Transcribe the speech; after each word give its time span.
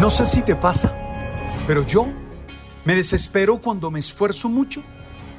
No 0.00 0.08
sé 0.08 0.24
si 0.24 0.40
te 0.40 0.56
pasa, 0.56 0.90
pero 1.66 1.84
yo 1.84 2.06
me 2.86 2.94
desespero 2.94 3.60
cuando 3.60 3.90
me 3.90 3.98
esfuerzo 3.98 4.48
mucho 4.48 4.82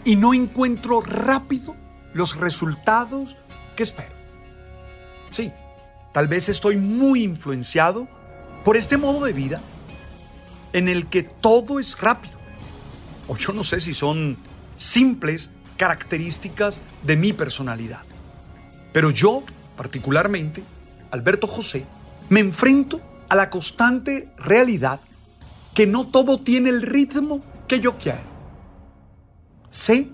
y 0.06 0.16
no 0.16 0.36
encuentro 0.36 1.02
rápido 1.02 1.76
los 2.14 2.38
resultados 2.38 3.38
que 3.76 3.81
espero. 3.81 4.14
Sí, 5.31 5.52
tal 6.14 6.28
vez 6.28 6.48
estoy 6.48 6.78
muy 6.78 7.23
influenciado 7.23 8.08
por 8.64 8.78
este 8.78 8.98
modo 8.98 9.26
de 9.26 9.34
vida 9.34 9.62
en 10.73 10.90
el 10.90 11.08
que 11.08 11.23
todo 11.23 11.80
es 11.80 12.00
rápido. 12.00 12.38
O 13.28 13.38
yo 13.38 13.53
no 13.53 13.64
sé 13.64 13.80
si 13.80 13.96
son 13.96 14.38
simples 14.75 15.50
características 15.75 16.80
de 17.02 17.18
mi 17.18 17.34
personalidad. 17.34 18.03
Pero 18.94 19.09
yo, 19.09 19.42
particularmente, 19.75 20.64
Alberto 21.09 21.48
José, 21.48 21.84
me 22.30 22.42
enfrento 22.42 23.02
a 23.32 23.36
la 23.36 23.50
constante 23.50 24.30
realidad 24.36 25.00
que 25.74 25.88
no 25.88 26.10
todo 26.10 26.38
tiene 26.38 26.70
el 26.70 26.82
ritmo 26.82 27.42
que 27.66 27.80
yo 27.80 27.98
quiero. 27.98 28.30
Sé 29.70 30.10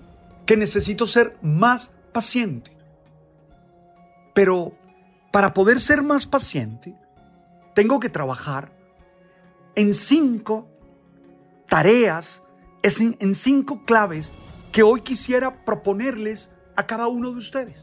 que 0.46 0.56
necesito 0.56 1.04
ser 1.04 1.36
más 1.42 1.96
paciente. 2.12 2.70
Pero 4.34 4.72
para 5.32 5.52
poder 5.52 5.80
ser 5.80 6.00
más 6.00 6.28
paciente, 6.28 6.96
tengo 7.74 7.98
que 7.98 8.08
trabajar 8.08 8.70
en 9.74 9.94
cinco 9.94 10.70
tareas, 11.66 12.44
en 12.84 13.34
cinco 13.34 13.84
claves 13.84 14.32
que 14.70 14.84
hoy 14.84 15.00
quisiera 15.00 15.64
proponerles 15.64 16.52
a 16.76 16.86
cada 16.86 17.08
uno 17.08 17.32
de 17.32 17.38
ustedes. 17.38 17.82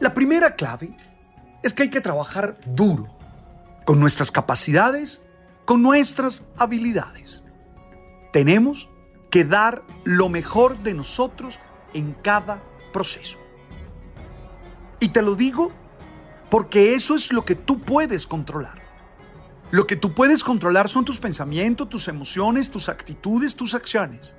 La 0.00 0.12
primera 0.12 0.54
clave 0.54 0.94
es 1.62 1.72
que 1.72 1.84
hay 1.84 1.90
que 1.90 2.02
trabajar 2.02 2.58
duro 2.66 3.19
con 3.90 3.98
nuestras 3.98 4.30
capacidades, 4.30 5.20
con 5.64 5.82
nuestras 5.82 6.46
habilidades. 6.56 7.42
Tenemos 8.32 8.88
que 9.30 9.44
dar 9.44 9.82
lo 10.04 10.28
mejor 10.28 10.78
de 10.78 10.94
nosotros 10.94 11.58
en 11.92 12.12
cada 12.12 12.62
proceso. 12.92 13.40
Y 15.00 15.08
te 15.08 15.22
lo 15.22 15.34
digo 15.34 15.72
porque 16.50 16.94
eso 16.94 17.16
es 17.16 17.32
lo 17.32 17.44
que 17.44 17.56
tú 17.56 17.80
puedes 17.80 18.28
controlar. 18.28 18.80
Lo 19.72 19.88
que 19.88 19.96
tú 19.96 20.14
puedes 20.14 20.44
controlar 20.44 20.88
son 20.88 21.04
tus 21.04 21.18
pensamientos, 21.18 21.88
tus 21.88 22.06
emociones, 22.06 22.70
tus 22.70 22.88
actitudes, 22.88 23.56
tus 23.56 23.74
acciones. 23.74 24.34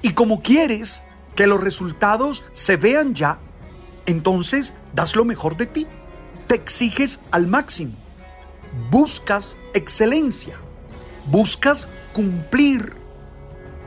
Y 0.00 0.14
como 0.14 0.40
quieres 0.40 1.02
que 1.36 1.46
los 1.46 1.60
resultados 1.60 2.44
se 2.54 2.78
vean 2.78 3.14
ya, 3.14 3.38
entonces 4.06 4.76
das 4.94 5.14
lo 5.14 5.26
mejor 5.26 5.58
de 5.58 5.66
ti. 5.66 5.86
Te 6.46 6.54
exiges 6.54 7.20
al 7.32 7.46
máximo 7.48 8.01
buscas 8.90 9.58
excelencia, 9.74 10.56
buscas 11.26 11.88
cumplir 12.12 12.94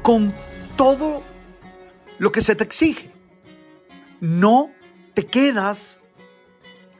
con 0.01 0.33
todo 0.75 1.23
lo 2.19 2.31
que 2.31 2.41
se 2.41 2.55
te 2.55 2.63
exige. 2.63 3.11
No 4.19 4.69
te 5.13 5.25
quedas 5.25 5.99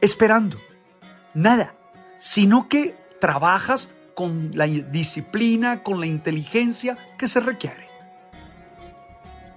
esperando 0.00 0.58
nada, 1.34 1.74
sino 2.16 2.68
que 2.68 2.96
trabajas 3.20 3.92
con 4.14 4.50
la 4.54 4.66
disciplina, 4.66 5.82
con 5.82 6.00
la 6.00 6.06
inteligencia 6.06 6.96
que 7.18 7.28
se 7.28 7.40
requiere. 7.40 7.88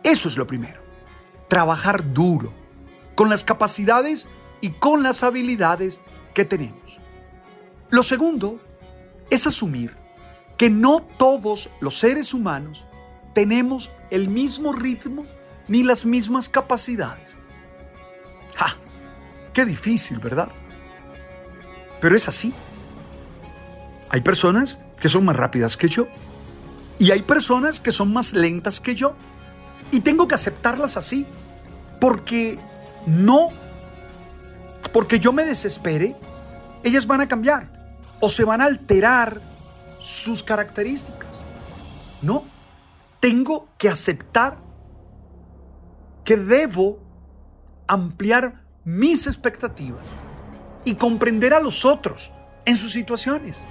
Eso 0.03 0.27
es 0.27 0.37
lo 0.37 0.47
primero. 0.47 0.81
Trabajar 1.47 2.13
duro, 2.13 2.53
con 3.15 3.29
las 3.29 3.43
capacidades 3.43 4.27
y 4.61 4.71
con 4.71 5.03
las 5.03 5.23
habilidades 5.23 6.01
que 6.33 6.45
tenemos. 6.45 6.99
Lo 7.89 8.03
segundo 8.03 8.59
es 9.29 9.47
asumir 9.47 9.95
que 10.57 10.69
no 10.69 11.01
todos 11.01 11.69
los 11.79 11.97
seres 11.97 12.33
humanos 12.33 12.85
tenemos 13.33 13.91
el 14.11 14.29
mismo 14.29 14.73
ritmo 14.73 15.25
ni 15.67 15.83
las 15.83 16.05
mismas 16.05 16.49
capacidades. 16.49 17.37
¡Ja! 18.55 18.75
Qué 19.53 19.65
difícil, 19.65 20.19
¿verdad? 20.19 20.49
Pero 22.01 22.15
es 22.15 22.27
así. 22.27 22.53
Hay 24.09 24.21
personas 24.21 24.81
que 24.99 25.09
son 25.09 25.25
más 25.25 25.35
rápidas 25.35 25.77
que 25.77 25.87
yo 25.87 26.07
y 26.97 27.11
hay 27.11 27.21
personas 27.21 27.79
que 27.79 27.91
son 27.91 28.11
más 28.11 28.33
lentas 28.33 28.79
que 28.79 28.93
yo 28.93 29.15
y 29.91 30.01
tengo 30.01 30.27
que 30.27 30.35
aceptarlas 30.35 30.97
así 30.97 31.25
porque 31.99 32.59
no, 33.07 33.49
porque 34.91 35.19
yo 35.19 35.31
me 35.31 35.45
desespere, 35.45 36.15
ellas 36.83 37.07
van 37.07 37.21
a 37.21 37.27
cambiar 37.27 37.78
o 38.19 38.29
se 38.29 38.43
van 38.43 38.61
a 38.61 38.65
alterar 38.65 39.41
sus 39.99 40.43
características. 40.43 41.41
No, 42.21 42.43
tengo 43.19 43.67
que 43.77 43.89
aceptar 43.89 44.57
que 46.23 46.37
debo 46.37 46.99
ampliar 47.87 48.63
mis 48.83 49.27
expectativas 49.27 50.11
y 50.85 50.95
comprender 50.95 51.53
a 51.53 51.59
los 51.59 51.85
otros 51.85 52.31
en 52.65 52.77
sus 52.77 52.91
situaciones. 52.91 53.61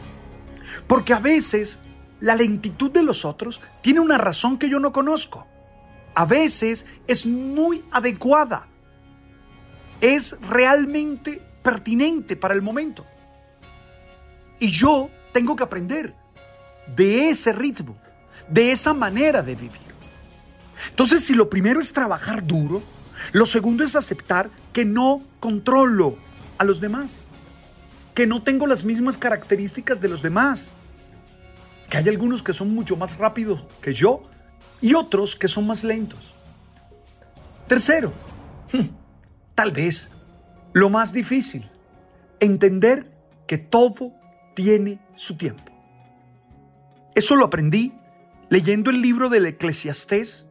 Porque 0.87 1.12
a 1.12 1.20
veces 1.20 1.81
la 2.20 2.34
lentitud 2.34 2.91
de 2.91 3.03
los 3.03 3.25
otros 3.25 3.60
tiene 3.81 4.00
una 4.00 4.19
razón 4.19 4.58
que 4.58 4.69
yo 4.69 4.81
no 4.81 4.92
conozco. 4.92 5.47
A 6.14 6.26
veces 6.26 6.87
es 7.06 7.26
muy 7.26 7.84
adecuada. 7.91 8.66
Es 10.00 10.38
realmente 10.42 11.42
pertinente 11.62 12.37
para 12.37 12.54
el 12.54 12.62
momento. 12.62 13.06
Y 14.58 14.70
yo 14.70 15.10
tengo 15.32 15.56
que 15.56 15.64
aprender 15.64 16.14
de 16.94 17.30
ese 17.30 17.52
ritmo, 17.52 17.96
de 18.48 18.72
esa 18.72 18.94
manera 18.94 19.42
de 19.42 19.54
vivir. 19.54 19.88
Entonces, 20.88 21.24
si 21.24 21.34
lo 21.34 21.50
primero 21.50 21.80
es 21.80 21.92
trabajar 21.92 22.46
duro, 22.46 22.82
lo 23.32 23.46
segundo 23.46 23.84
es 23.84 23.96
aceptar 23.96 24.50
que 24.72 24.84
no 24.84 25.22
controlo 25.41 26.16
a 26.56 26.64
los 26.64 26.80
demás, 26.80 27.26
que 28.14 28.26
no 28.26 28.43
tengo 28.43 28.66
las 28.66 28.84
mismas 28.84 29.19
características 29.19 30.00
de 30.00 30.08
los 30.08 30.22
demás, 30.22 30.72
que 31.88 31.96
hay 31.96 32.08
algunos 32.08 32.43
que 32.43 32.52
son 32.52 32.75
mucho 32.75 32.96
más 32.96 33.19
rápidos 33.19 33.66
que 33.81 33.93
yo 33.93 34.22
y 34.81 34.94
otros 34.94 35.37
que 35.37 35.49
son 35.49 35.66
más 35.66 35.84
lentos. 35.84 36.34
Tercero, 37.66 38.12
tal 39.54 39.72
vez 39.72 40.11
lo 40.72 40.90
más 40.90 41.12
difícil, 41.12 41.69
entender 42.40 43.11
que 43.46 43.58
todo 43.58 44.12
tiene 44.58 44.99
su 45.14 45.37
tiempo. 45.37 45.72
Eso 47.14 47.37
lo 47.37 47.44
aprendí 47.44 47.93
leyendo 48.49 48.90
el 48.90 49.00
libro 49.00 49.28
del 49.28 49.46
Eclesiastés, 49.46 50.49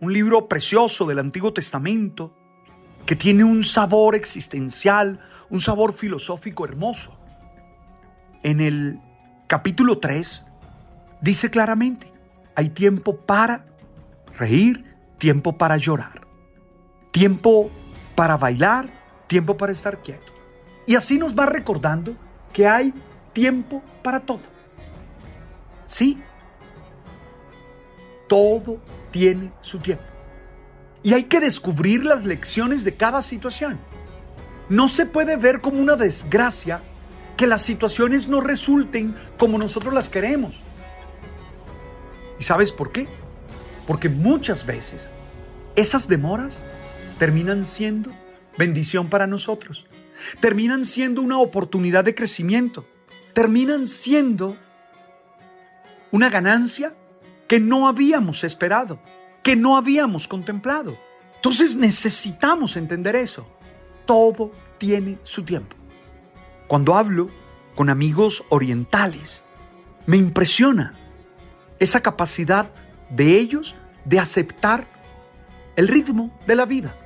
un 0.00 0.12
libro 0.12 0.48
precioso 0.48 1.06
del 1.06 1.20
Antiguo 1.20 1.54
Testamento, 1.54 2.36
que 3.06 3.16
tiene 3.16 3.42
un 3.42 3.64
sabor 3.64 4.16
existencial, 4.16 5.18
un 5.48 5.62
sabor 5.62 5.94
filosófico 5.94 6.66
hermoso. 6.66 7.18
En 8.42 8.60
el 8.60 9.00
capítulo 9.46 9.96
3 9.96 10.44
dice 11.22 11.48
claramente, 11.48 12.12
hay 12.54 12.68
tiempo 12.68 13.16
para 13.16 13.64
reír, 14.38 14.94
tiempo 15.16 15.56
para 15.56 15.78
llorar, 15.78 16.20
tiempo 17.12 17.70
para 18.14 18.36
bailar, 18.36 18.90
tiempo 19.26 19.56
para 19.56 19.72
estar 19.72 20.02
quieto. 20.02 20.34
Y 20.86 20.96
así 20.96 21.18
nos 21.18 21.34
va 21.34 21.46
recordando 21.46 22.14
que 22.56 22.66
hay 22.66 22.94
tiempo 23.34 23.82
para 24.02 24.18
todo. 24.18 24.40
Sí, 25.84 26.18
todo 28.26 28.80
tiene 29.10 29.52
su 29.60 29.78
tiempo. 29.78 30.06
Y 31.02 31.12
hay 31.12 31.24
que 31.24 31.38
descubrir 31.38 32.06
las 32.06 32.24
lecciones 32.24 32.82
de 32.82 32.94
cada 32.94 33.20
situación. 33.20 33.78
No 34.70 34.88
se 34.88 35.04
puede 35.04 35.36
ver 35.36 35.60
como 35.60 35.82
una 35.82 35.96
desgracia 35.96 36.80
que 37.36 37.46
las 37.46 37.60
situaciones 37.60 38.26
no 38.26 38.40
resulten 38.40 39.14
como 39.36 39.58
nosotros 39.58 39.92
las 39.92 40.08
queremos. 40.08 40.62
¿Y 42.40 42.44
sabes 42.44 42.72
por 42.72 42.90
qué? 42.90 43.06
Porque 43.86 44.08
muchas 44.08 44.64
veces 44.64 45.10
esas 45.74 46.08
demoras 46.08 46.64
terminan 47.18 47.66
siendo 47.66 48.10
bendición 48.56 49.08
para 49.08 49.26
nosotros. 49.26 49.86
Terminan 50.40 50.84
siendo 50.84 51.22
una 51.22 51.38
oportunidad 51.38 52.04
de 52.04 52.14
crecimiento. 52.14 52.86
Terminan 53.32 53.86
siendo 53.86 54.56
una 56.10 56.30
ganancia 56.30 56.94
que 57.48 57.60
no 57.60 57.88
habíamos 57.88 58.44
esperado, 58.44 59.00
que 59.42 59.56
no 59.56 59.76
habíamos 59.76 60.28
contemplado. 60.28 60.98
Entonces 61.36 61.76
necesitamos 61.76 62.76
entender 62.76 63.14
eso. 63.16 63.46
Todo 64.04 64.52
tiene 64.78 65.18
su 65.22 65.44
tiempo. 65.44 65.76
Cuando 66.66 66.94
hablo 66.94 67.30
con 67.74 67.90
amigos 67.90 68.44
orientales, 68.48 69.44
me 70.06 70.16
impresiona 70.16 70.94
esa 71.78 72.00
capacidad 72.00 72.72
de 73.10 73.38
ellos 73.38 73.76
de 74.04 74.18
aceptar 74.18 74.86
el 75.76 75.88
ritmo 75.88 76.36
de 76.46 76.56
la 76.56 76.64
vida 76.64 76.96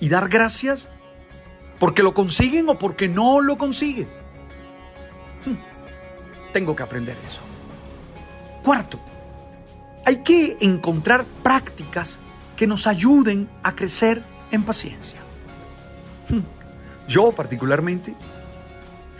y 0.00 0.08
dar 0.08 0.28
gracias 0.28 0.90
porque 1.78 2.02
lo 2.02 2.14
consiguen 2.14 2.68
o 2.68 2.78
porque 2.78 3.08
no 3.08 3.40
lo 3.40 3.58
consiguen. 3.58 4.08
Hmm, 5.44 6.52
tengo 6.52 6.74
que 6.74 6.82
aprender 6.82 7.16
eso. 7.26 7.40
Cuarto, 8.62 8.98
hay 10.04 10.22
que 10.22 10.56
encontrar 10.60 11.24
prácticas 11.42 12.18
que 12.56 12.66
nos 12.66 12.86
ayuden 12.86 13.48
a 13.62 13.74
crecer 13.76 14.22
en 14.50 14.62
paciencia. 14.62 15.18
Hmm, 16.28 16.40
yo 17.08 17.32
particularmente, 17.32 18.14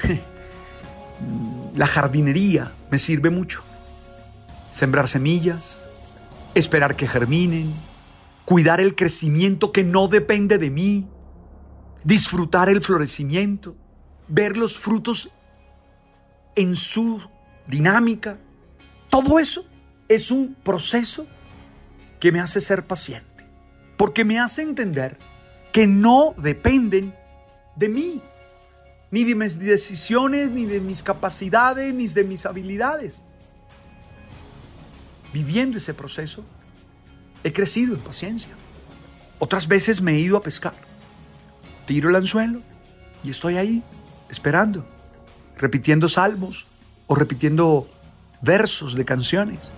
la 1.75 1.87
jardinería 1.87 2.73
me 2.91 2.99
sirve 2.99 3.31
mucho. 3.31 3.63
Sembrar 4.73 5.09
semillas, 5.09 5.89
esperar 6.55 6.97
que 6.97 7.07
germinen, 7.07 7.73
cuidar 8.45 8.81
el 8.81 8.95
crecimiento 8.95 9.73
que 9.73 9.85
no 9.85 10.09
depende 10.09 10.59
de 10.59 10.71
mí, 10.71 11.07
disfrutar 12.07 12.69
el 12.69 12.83
florecimiento, 12.83 13.75
ver 14.29 14.57
los 14.57 14.79
frutos 14.79 15.33
en 16.55 16.77
su 16.77 17.21
dinámica. 17.67 18.39
Todo 19.11 19.41
eso 19.41 19.67
es 20.09 20.31
un 20.31 20.55
proceso 20.55 21.27
que 22.21 22.31
me 22.31 22.39
hace 22.39 22.61
ser 22.61 22.87
paciente, 22.87 23.45
porque 23.97 24.25
me 24.25 24.39
hace 24.39 24.63
entender 24.63 25.19
que 25.73 25.89
no 25.89 26.33
dependen 26.39 27.13
de 27.75 27.89
mí, 27.89 28.23
ni 29.11 29.25
de 29.25 29.35
mis 29.35 29.59
decisiones, 29.59 30.49
ni 30.49 30.65
de 30.65 30.81
mis 30.81 31.03
capacidades, 31.03 31.93
ni 31.93 32.07
de 32.07 32.23
mis 32.23 32.47
habilidades. 32.47 33.21
Viviendo 35.33 35.79
ese 35.79 35.93
proceso, 35.93 36.45
he 37.43 37.53
crecido 37.53 37.97
en 37.97 38.01
paciencia. 38.01 38.53
Otras 39.41 39.67
veces 39.67 40.01
me 40.01 40.13
he 40.13 40.21
ido 40.21 40.37
a 40.37 40.41
pescar. 40.41 40.86
Tiro 41.87 42.11
el 42.11 42.17
anzuelo 42.17 42.61
y 43.23 43.31
estoy 43.31 43.57
ahí 43.57 43.83
esperando, 44.29 44.85
repitiendo 45.57 46.09
salmos 46.09 46.67
o 47.07 47.15
repitiendo 47.15 47.89
versos 48.43 48.95
de 48.95 49.05
canciones. 49.05 49.73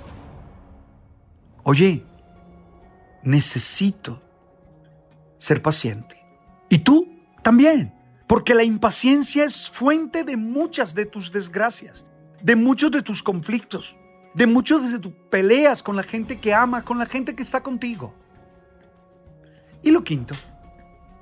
Oye, 1.62 2.02
necesito 3.22 4.22
ser 5.36 5.60
paciente. 5.62 6.18
Y 6.68 6.78
tú 6.78 7.08
también, 7.42 7.94
porque 8.26 8.54
la 8.54 8.64
impaciencia 8.64 9.44
es 9.44 9.70
fuente 9.70 10.24
de 10.24 10.36
muchas 10.36 10.94
de 10.94 11.06
tus 11.06 11.30
desgracias, 11.30 12.06
de 12.42 12.56
muchos 12.56 12.90
de 12.90 13.02
tus 13.02 13.22
conflictos, 13.22 13.96
de 14.34 14.46
muchos 14.46 14.90
de 14.90 14.98
tus 14.98 15.12
peleas 15.30 15.82
con 15.82 15.96
la 15.96 16.02
gente 16.02 16.38
que 16.38 16.54
ama, 16.54 16.84
con 16.84 16.98
la 16.98 17.06
gente 17.06 17.34
que 17.34 17.42
está 17.42 17.62
contigo. 17.62 18.14
Y 19.82 19.90
lo 19.90 20.04
quinto, 20.04 20.34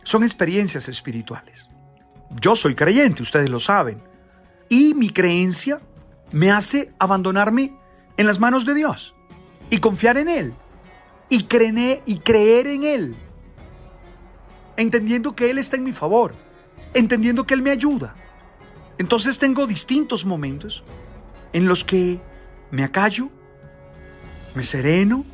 son 0.07 0.23
experiencias 0.23 0.89
espirituales. 0.89 1.67
Yo 2.41 2.55
soy 2.55 2.77
creyente, 2.77 3.25
ustedes 3.25 3.51
lo 3.51 3.59
saben, 3.59 4.01
y 4.69 4.95
mi 4.95 5.11
creencia 5.11 5.81
me 6.31 6.53
hace 6.53 6.93
abandonarme 7.01 7.75
en 8.17 8.27
las 8.29 8.39
manos 8.39 8.65
de 8.65 8.75
Dios 8.75 9.17
y 9.69 9.79
confiar 9.79 10.17
en 10.17 10.29
Él 10.29 10.55
y 11.29 11.49
y 12.07 12.19
creer 12.21 12.69
en 12.69 12.85
Él, 12.85 13.17
entendiendo 14.77 15.35
que 15.35 15.51
Él 15.51 15.59
está 15.59 15.75
en 15.75 15.83
mi 15.83 15.93
favor, 15.93 16.37
entendiendo 16.95 17.45
que 17.45 17.55
Él 17.55 17.63
me 17.63 17.73
ayuda. 17.73 18.15
Entonces 18.99 19.41
tengo 19.41 19.67
distintos 19.67 20.25
momentos 20.25 20.85
en 21.53 21.67
los 21.67 21.83
que 21.83 22.21
me 22.71 22.85
acallo, 22.85 23.29
me 24.55 24.63
sereno 24.63 25.25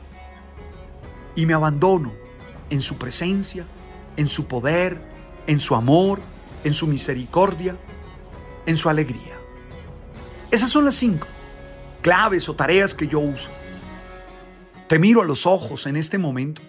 y 1.36 1.44
me 1.44 1.52
abandono 1.52 2.14
en 2.70 2.80
su 2.80 2.96
presencia, 2.96 3.66
en 4.16 4.28
su 4.28 4.46
poder, 4.46 4.98
en 5.46 5.60
su 5.60 5.74
amor, 5.74 6.20
en 6.64 6.74
su 6.74 6.86
misericordia, 6.86 7.76
en 8.66 8.76
su 8.76 8.88
alegría. 8.88 9.38
Esas 10.50 10.70
son 10.70 10.84
las 10.84 10.94
cinco 10.94 11.26
claves 12.02 12.48
o 12.48 12.54
tareas 12.54 12.94
que 12.94 13.08
yo 13.08 13.20
uso. 13.20 13.50
Te 14.88 14.98
miro 14.98 15.22
a 15.22 15.24
los 15.24 15.46
ojos 15.46 15.86
en 15.86 15.96
este 15.96 16.18
momento, 16.18 16.60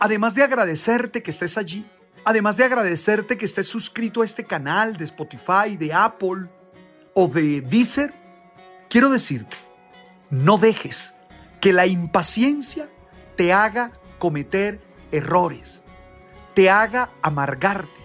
además 0.00 0.34
de 0.34 0.42
agradecerte 0.42 1.22
que 1.22 1.30
estés 1.30 1.56
allí, 1.56 1.86
además 2.24 2.56
de 2.56 2.64
agradecerte 2.64 3.38
que 3.38 3.44
estés 3.44 3.68
suscrito 3.68 4.22
a 4.22 4.24
este 4.24 4.44
canal 4.44 4.96
de 4.96 5.04
Spotify, 5.04 5.76
de 5.78 5.92
Apple 5.92 6.48
o 7.14 7.28
de 7.28 7.60
Deezer, 7.60 8.12
quiero 8.90 9.10
decirte, 9.10 9.56
no 10.30 10.58
dejes 10.58 11.14
que 11.60 11.72
la 11.72 11.86
impaciencia 11.86 12.88
te 13.36 13.52
haga 13.52 13.92
cometer 14.18 14.80
errores, 15.12 15.82
te 16.58 16.68
haga 16.68 17.10
amargarte, 17.22 18.00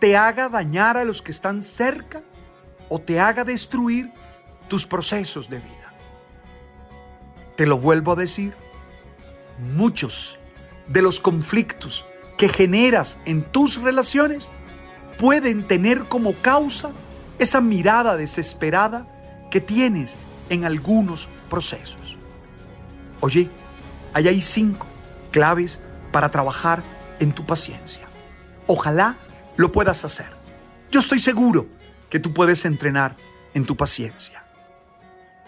te 0.00 0.16
haga 0.16 0.48
dañar 0.48 0.96
a 0.96 1.04
los 1.04 1.22
que 1.22 1.30
están 1.30 1.62
cerca 1.62 2.20
o 2.88 2.98
te 2.98 3.20
haga 3.20 3.44
destruir 3.44 4.10
tus 4.66 4.84
procesos 4.84 5.48
de 5.48 5.58
vida. 5.60 5.94
Te 7.54 7.64
lo 7.64 7.78
vuelvo 7.78 8.10
a 8.10 8.16
decir, 8.16 8.56
muchos 9.76 10.40
de 10.88 11.00
los 11.00 11.20
conflictos 11.20 12.04
que 12.36 12.48
generas 12.48 13.22
en 13.24 13.44
tus 13.44 13.80
relaciones 13.80 14.50
pueden 15.16 15.68
tener 15.68 16.08
como 16.08 16.34
causa 16.34 16.90
esa 17.38 17.60
mirada 17.60 18.16
desesperada 18.16 19.06
que 19.48 19.60
tienes 19.60 20.16
en 20.48 20.64
algunos 20.64 21.28
procesos. 21.48 22.18
Oye, 23.20 23.48
ahí 24.12 24.26
hay 24.26 24.40
cinco 24.40 24.88
claves 25.30 25.80
para 26.10 26.32
trabajar 26.32 26.82
en 27.20 27.32
tu 27.32 27.44
paciencia. 27.44 28.06
Ojalá 28.66 29.16
lo 29.56 29.72
puedas 29.72 30.04
hacer. 30.04 30.30
Yo 30.90 31.00
estoy 31.00 31.18
seguro 31.18 31.66
que 32.10 32.20
tú 32.20 32.32
puedes 32.32 32.64
entrenar 32.64 33.16
en 33.54 33.66
tu 33.66 33.76
paciencia. 33.76 34.44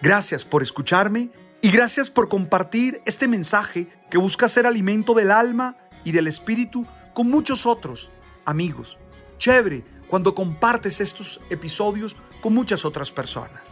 Gracias 0.01 0.45
por 0.45 0.63
escucharme 0.63 1.31
y 1.61 1.71
gracias 1.71 2.11
por 2.11 2.29
compartir 2.29 3.01
este 3.07 3.29
mensaje 3.29 3.89
que 4.11 4.19
busca 4.19 4.49
ser 4.49 4.67
alimento 4.67 5.15
del 5.15 5.31
alma 5.31 5.77
y 6.05 6.13
del 6.13 6.27
espíritu 6.27 6.87
con 7.15 7.31
muchos 7.31 7.67
otros 7.67 8.11
amigos. 8.45 8.99
Chévere 9.39 9.85
cuando 10.09 10.35
compartes 10.35 11.01
estos 11.01 11.41
episodios 11.51 12.17
con 12.43 12.55
muchas 12.55 12.85
otras 12.85 13.11
personas. 13.11 13.63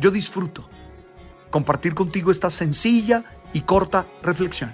Yo 0.00 0.10
disfruto 0.10 0.68
compartir 1.50 1.94
contigo 1.94 2.30
esta 2.30 2.50
sencilla 2.50 3.24
y 3.52 3.62
corta 3.62 4.06
reflexión, 4.22 4.72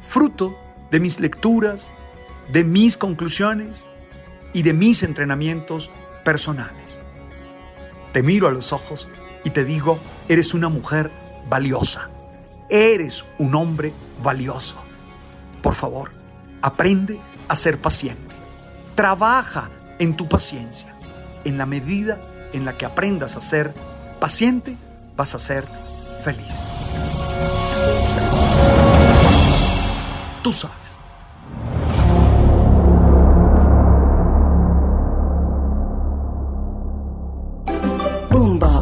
fruto 0.00 0.56
de 0.92 1.00
mis 1.00 1.18
lecturas, 1.18 1.90
de 2.52 2.64
mis 2.64 2.96
conclusiones 2.96 3.86
y 4.52 4.62
de 4.62 4.74
mis 4.74 5.02
entrenamientos 5.02 5.90
personales. 6.22 7.00
Te 8.12 8.22
miro 8.22 8.46
a 8.46 8.52
los 8.52 8.74
ojos 8.74 9.08
y 9.42 9.50
te 9.50 9.64
digo, 9.64 9.98
eres 10.28 10.52
una 10.52 10.68
mujer 10.68 11.10
valiosa, 11.48 12.10
eres 12.68 13.24
un 13.38 13.54
hombre 13.54 13.94
valioso. 14.22 14.76
Por 15.62 15.74
favor, 15.74 16.12
aprende 16.60 17.18
a 17.48 17.56
ser 17.56 17.80
paciente. 17.80 18.34
Trabaja 18.94 19.70
en 19.98 20.14
tu 20.14 20.28
paciencia. 20.28 20.94
En 21.44 21.56
la 21.56 21.64
medida 21.64 22.20
en 22.52 22.66
la 22.66 22.76
que 22.76 22.84
aprendas 22.84 23.36
a 23.36 23.40
ser 23.40 23.74
paciente, 24.20 24.76
vas 25.16 25.34
a 25.34 25.38
ser 25.38 25.64
feliz. 26.22 26.54
Tú 30.42 30.52
sabes. 30.52 30.81